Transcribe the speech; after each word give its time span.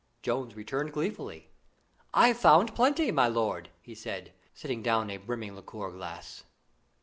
Jones 0.23 0.55
returned 0.55 0.93
gleefully. 0.93 1.51
"I've 2.11 2.39
found 2.39 2.73
plenty, 2.73 3.11
my 3.11 3.27
lord," 3.27 3.69
he 3.83 3.93
said, 3.93 4.33
setting 4.51 4.81
down 4.81 5.11
a 5.11 5.17
brimming 5.17 5.55
liqueur 5.55 5.91
glass. 5.91 6.43